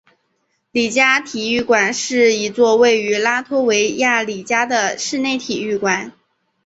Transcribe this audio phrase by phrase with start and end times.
[0.71, 6.11] 里加体育馆是一座位于拉脱维亚里加的室内体育馆。